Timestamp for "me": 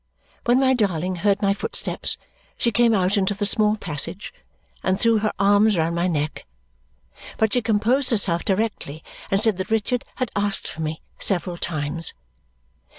10.81-11.01